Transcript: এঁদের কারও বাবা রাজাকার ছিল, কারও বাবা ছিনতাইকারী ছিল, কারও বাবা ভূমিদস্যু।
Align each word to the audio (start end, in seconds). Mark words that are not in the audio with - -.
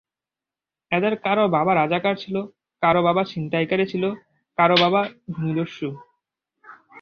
এঁদের 0.91 1.13
কারও 1.19 1.45
বাবা 1.47 1.71
রাজাকার 1.75 2.15
ছিল, 2.15 2.35
কারও 2.83 3.01
বাবা 3.03 3.21
ছিনতাইকারী 3.23 3.85
ছিল, 3.87 4.03
কারও 4.57 4.75
বাবা 4.75 5.01
ভূমিদস্যু। 5.31 5.89